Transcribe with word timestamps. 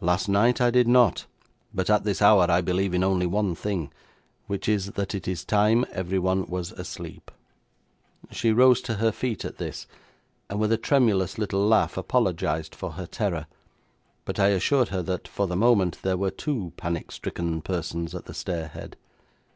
'Last 0.00 0.28
night 0.28 0.60
I 0.60 0.70
did 0.70 0.86
not, 0.86 1.26
but 1.74 1.90
at 1.90 2.04
this 2.04 2.22
hour 2.22 2.48
I 2.48 2.60
believe 2.60 2.94
in 2.94 3.02
only 3.02 3.26
one 3.26 3.56
thing, 3.56 3.90
which 4.46 4.68
is 4.68 4.92
that 4.92 5.16
it 5.16 5.26
is 5.26 5.44
time 5.44 5.84
everyone 5.90 6.46
was 6.46 6.70
asleep.' 6.70 7.32
She 8.30 8.52
rose 8.52 8.80
to 8.82 8.94
her 9.02 9.10
feet 9.10 9.44
at 9.44 9.58
this, 9.58 9.88
and 10.48 10.60
with 10.60 10.70
a 10.70 10.76
tremulous 10.76 11.38
little 11.38 11.66
laugh 11.66 11.96
apologised 11.96 12.72
for 12.72 12.92
her 12.92 13.08
terror, 13.08 13.48
but 14.24 14.38
I 14.38 14.50
assured 14.50 14.90
her 14.90 15.02
that 15.02 15.26
for 15.26 15.48
the 15.48 15.56
moment 15.56 15.98
there 16.02 16.16
were 16.16 16.30
two 16.30 16.72
panic 16.76 17.10
stricken 17.10 17.60
persons 17.60 18.14
at 18.14 18.26
the 18.26 18.32
stair 18.34 18.68
head. 18.68 18.94